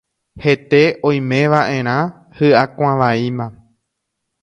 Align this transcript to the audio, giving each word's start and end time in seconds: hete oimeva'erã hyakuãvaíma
hete 0.43 0.79
oimeva'erã 1.09 1.99
hyakuãvaíma 2.37 3.45